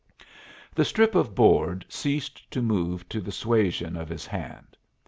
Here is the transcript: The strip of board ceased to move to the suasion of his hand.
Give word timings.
The 0.73 0.83
strip 0.83 1.13
of 1.13 1.35
board 1.35 1.85
ceased 1.87 2.49
to 2.49 2.63
move 2.63 3.07
to 3.09 3.21
the 3.21 3.31
suasion 3.31 3.95
of 3.95 4.09
his 4.09 4.25
hand. 4.25 4.75